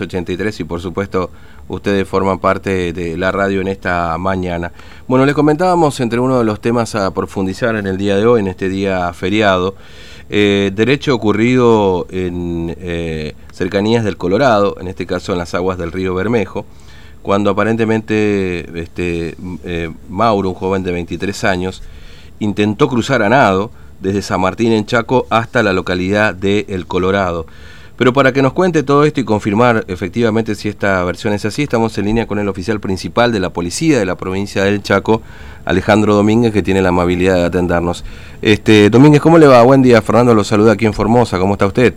[0.00, 1.30] 83 y por supuesto
[1.68, 4.72] ustedes forman parte de la radio en esta mañana.
[5.06, 8.40] Bueno, les comentábamos entre uno de los temas a profundizar en el día de hoy,
[8.40, 9.74] en este día feriado,
[10.30, 15.92] eh, derecho ocurrido en eh, cercanías del Colorado, en este caso en las aguas del
[15.92, 16.64] río Bermejo,
[17.20, 21.82] cuando aparentemente este, eh, Mauro, un joven de 23 años,
[22.38, 23.70] intentó cruzar a nado
[24.00, 27.44] desde San Martín en Chaco hasta la localidad de El Colorado.
[28.02, 31.62] Pero para que nos cuente todo esto y confirmar efectivamente si esta versión es así,
[31.62, 35.22] estamos en línea con el oficial principal de la policía de la provincia del Chaco,
[35.64, 38.04] Alejandro Domínguez, que tiene la amabilidad de atendernos.
[38.42, 39.62] Este, Domínguez, ¿cómo le va?
[39.62, 41.94] Buen día, Fernando lo saluda aquí en Formosa, ¿cómo está usted?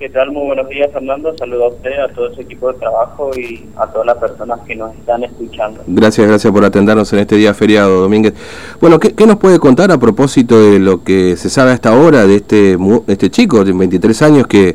[0.00, 0.32] ¿Qué tal?
[0.32, 1.36] Muy buenos días, Fernando.
[1.36, 4.74] Saludo a usted, a todo ese equipo de trabajo y a todas las personas que
[4.74, 5.82] nos están escuchando.
[5.86, 8.32] Gracias, gracias por atendernos en este día feriado, Domínguez.
[8.80, 12.36] Bueno, ¿qué, nos puede contar a propósito de lo que se sabe hasta ahora de
[12.36, 12.78] este,
[13.08, 14.74] este chico de 23 años que,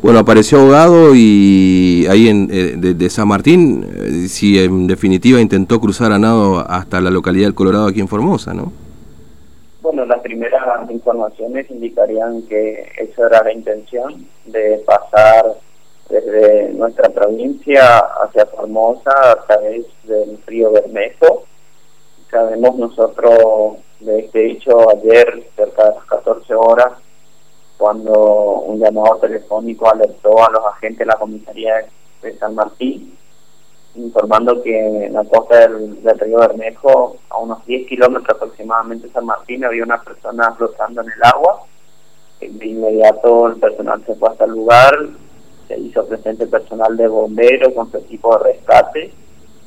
[0.00, 5.80] bueno, apareció ahogado y ahí en, eh, de, San Martín, eh, si en definitiva intentó
[5.80, 8.72] cruzar a nado hasta la localidad del Colorado aquí en Formosa, ¿no?
[10.06, 15.54] Las primeras informaciones indicarían que esa era la intención de pasar
[16.08, 21.44] desde nuestra provincia hacia Formosa a través del río Bermejo.
[22.30, 26.92] Sabemos nosotros de este hecho ayer, cerca de las 14 horas,
[27.78, 31.86] cuando un llamado telefónico alertó a los agentes de la comisaría
[32.22, 33.16] de San Martín
[33.94, 39.26] informando que en la costa del, río Bermejo, a unos 10 kilómetros aproximadamente de San
[39.26, 41.62] Martín, había una persona flotando en el agua.
[42.40, 44.92] De inmediato el personal se fue hasta el lugar,
[45.68, 49.12] se hizo presente personal de bomberos con su equipo de rescate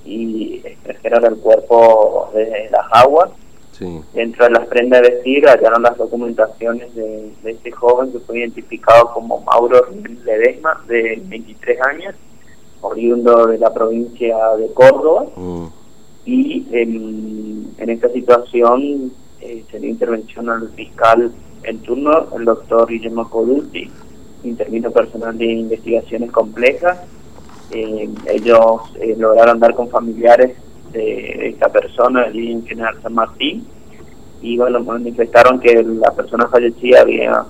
[0.03, 3.31] y extrajeron el cuerpo de las aguas.
[4.13, 9.11] Dentro de las prendas de vestir hallaron las documentaciones de, este joven que fue identificado
[9.13, 9.85] como Mauro
[10.23, 12.15] Ledesma, de 23 años,
[12.85, 15.25] oriundo de la provincia de Córdoba.
[15.35, 15.65] Mm.
[16.25, 21.31] Y en, esta situación eh, se dio intervención al fiscal
[21.63, 23.89] en turno, el doctor Guillermo Colucci,
[24.43, 26.99] intervino personal de investigaciones complejas.
[27.71, 30.57] Eh, ellos eh, lograron dar con familiares
[30.91, 33.67] de esta persona, el general San Martín,
[34.41, 37.45] y bueno, manifestaron que la persona fallecida había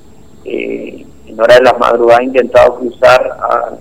[0.46, 3.78] en hora de la madrugada intentado cruzar a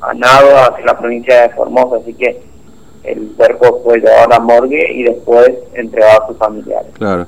[0.00, 2.40] a nado hacia la provincia de Formosa, así que
[3.04, 6.90] el cuerpo fue llevado a la morgue y después entregado a sus familiares.
[6.94, 7.26] Claro.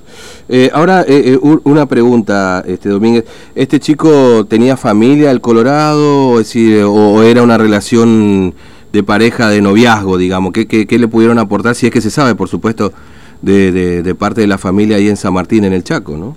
[0.48, 3.24] Eh, ahora, eh, eh, una pregunta, este Domínguez.
[3.54, 6.38] ¿Este chico tenía familia el Colorado?
[6.38, 8.54] decir, o, era una relación
[8.92, 10.52] de pareja, de noviazgo, digamos?
[10.52, 11.74] ¿Qué, qué, le pudieron aportar?
[11.74, 12.92] Si es que se sabe, por supuesto,
[13.40, 16.36] de, de, parte de la familia ahí en San Martín, en el Chaco, ¿no?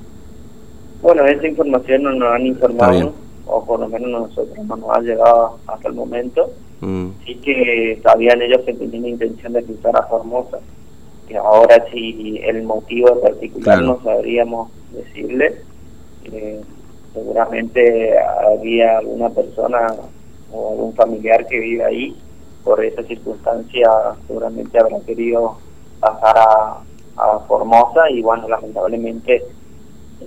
[1.01, 3.13] Bueno, esa información no nos han informado
[3.53, 6.49] o por lo menos nosotros no nos ha llegado hasta el momento.
[6.81, 7.09] Mm.
[7.25, 10.59] Sí que sabían ellos que tenían intención de cruzar a Formosa.
[11.27, 15.61] Que ahora si el motivo particular no sabríamos decirle.
[16.25, 16.61] Eh,
[17.13, 19.87] seguramente había alguna persona
[20.51, 22.17] o algún familiar que vive ahí.
[22.63, 23.89] Por esa circunstancia
[24.25, 25.57] seguramente habrá querido
[25.99, 26.81] pasar a,
[27.17, 29.43] a Formosa y bueno, lamentablemente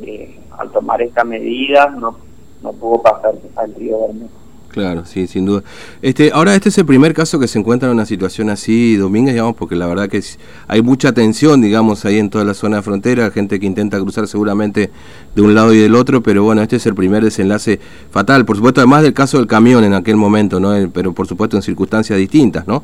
[0.03, 2.25] eh, al tomar esta medida no
[2.62, 4.47] no pudo pasar al río Bermejo.
[4.77, 5.62] Claro, sí, sin duda.
[6.03, 9.33] Este, ahora este es el primer caso que se encuentra en una situación así, Domínguez,
[9.33, 10.22] digamos, porque la verdad que
[10.69, 14.28] hay mucha tensión, digamos, ahí en toda la zona de frontera, gente que intenta cruzar
[14.28, 14.91] seguramente
[15.34, 17.81] de un lado y del otro, pero bueno, este es el primer desenlace
[18.11, 20.77] fatal, por supuesto, además del caso del camión en aquel momento, ¿no?
[20.77, 22.83] Eh, pero por supuesto en circunstancias distintas, ¿no?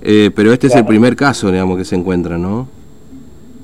[0.00, 2.68] Eh, pero este es el primer caso, digamos, que se encuentra, ¿no?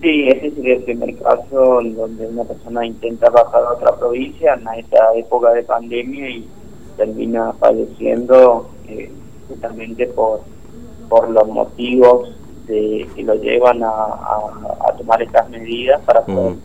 [0.01, 4.55] Sí, ese sería el primer caso en donde una persona intenta pasar a otra provincia
[4.55, 6.49] en esta época de pandemia y
[6.97, 9.11] termina falleciendo eh,
[9.49, 10.43] justamente por,
[11.09, 12.31] por los motivos
[12.67, 16.57] de, que lo llevan a, a, tomar estas medidas para poder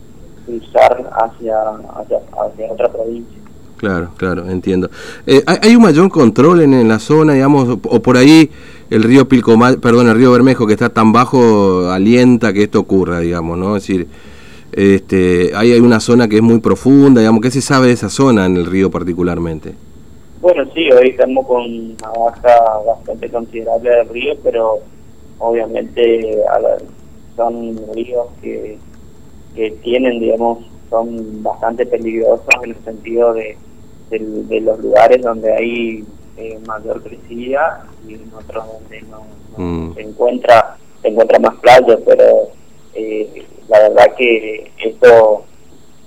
[0.46, 3.38] cruzar hacia, hacia, hacia otra provincia.
[3.84, 4.88] Claro, claro, entiendo.
[5.26, 8.50] Eh, ¿Hay un mayor control en, la zona, digamos, o por ahí
[8.88, 13.20] el río Pilcomal, perdón, el río Bermejo, que está tan bajo, alienta que esto ocurra,
[13.20, 13.76] digamos, ¿no?
[13.76, 14.06] Es decir,
[14.72, 18.08] este, hay, hay una zona que es muy profunda, digamos, ¿qué se sabe de esa
[18.08, 19.74] zona en el río particularmente?
[20.40, 24.78] Bueno, sí, hoy estamos con una baja bastante considerable del río, pero
[25.40, 26.38] obviamente
[27.36, 28.78] son ríos que,
[29.54, 33.56] que tienen, digamos, son bastante peligrosos en el sentido de,
[34.10, 36.04] de los lugares donde hay
[36.36, 39.94] eh, mayor crecida y en otros donde no, mm.
[39.94, 42.48] se encuentra se encuentra más playa pero
[42.94, 45.44] eh, la verdad que esto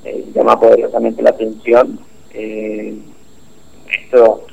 [0.03, 1.99] eh, llama poderosamente la atención
[2.31, 4.47] esto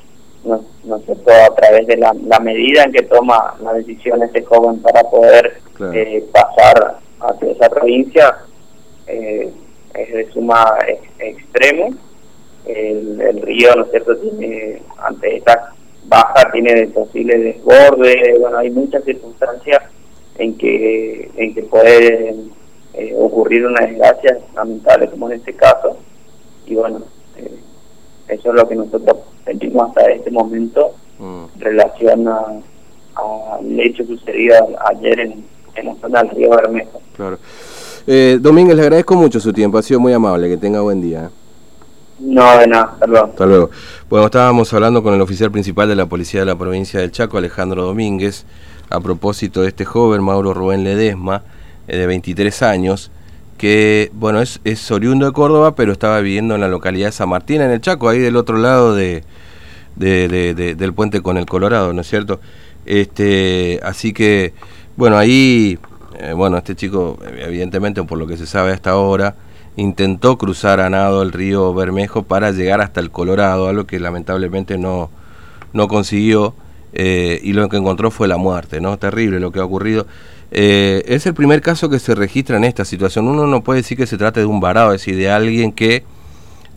[0.45, 4.81] no, no sé, a través de la, medida en que toma la decisión este joven
[4.81, 5.59] para poder
[5.93, 8.37] eh, pasar hacia esa provincia,
[9.07, 9.51] eh,
[9.93, 10.77] es de suma
[11.19, 11.95] extremo.
[12.65, 15.73] El, río, ¿no es cierto?, tiene, ante esta
[16.05, 19.81] baja, tiene posibles desbordes, bueno, hay muchas circunstancias
[20.37, 22.35] en que, en que puede
[22.93, 25.97] eh, ocurrir una desgracia lamentable como en este caso.
[26.65, 27.01] Y bueno,
[27.37, 27.59] eh,
[28.29, 31.43] eso es lo que nosotros sentimos hasta este momento mm.
[31.55, 34.55] en relación al hecho sucedido
[34.89, 35.45] ayer en,
[35.75, 37.01] en la zona del río Bermejo.
[37.15, 37.37] Claro.
[38.07, 41.29] Eh, Domínguez, le agradezco mucho su tiempo, ha sido muy amable, que tenga buen día.
[42.19, 43.25] No, de nada, hasta luego.
[43.27, 43.69] Hasta luego.
[44.09, 47.37] Bueno, estábamos hablando con el oficial principal de la Policía de la Provincia del Chaco,
[47.37, 48.45] Alejandro Domínguez,
[48.89, 51.43] a propósito de este joven, Mauro Rubén Ledesma,
[51.87, 53.11] eh, de 23 años,
[53.57, 57.29] que, bueno, es, es oriundo de Córdoba, pero estaba viviendo en la localidad de San
[57.29, 59.23] Martín, en el Chaco, ahí del otro lado de,
[59.95, 62.39] del puente con el Colorado, ¿no es cierto?
[62.85, 64.53] Este, así que,
[64.95, 65.79] bueno, ahí
[66.19, 69.35] eh, bueno, este chico, evidentemente, por lo que se sabe hasta ahora,
[69.77, 74.77] intentó cruzar a nado el río Bermejo para llegar hasta el Colorado, algo que lamentablemente
[74.77, 75.09] no,
[75.73, 76.55] no consiguió
[76.93, 78.97] eh, y lo que encontró fue la muerte, ¿no?
[78.97, 80.07] Terrible lo que ha ocurrido.
[80.51, 83.27] Eh, es el primer caso que se registra en esta situación.
[83.27, 86.05] Uno no puede decir que se trate de un varado, es decir, de alguien que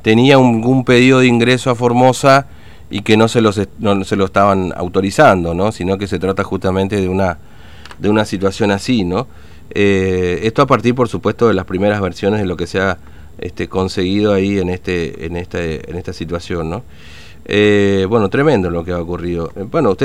[0.02, 2.46] tenía un, pedido de ingreso a Formosa
[2.90, 5.70] y que no se, los, no se lo estaban autorizando, ¿no?
[5.70, 7.38] Sino que se trata justamente de una
[7.98, 9.26] de una situación así, ¿no?
[9.70, 12.98] Eh, esto a partir, por supuesto, de las primeras versiones de lo que se ha
[13.38, 16.82] este, conseguido ahí en este, en este, en esta situación, ¿no?
[17.50, 19.50] Eh, bueno, tremendo lo que ha ocurrido.
[19.70, 19.96] Bueno, usted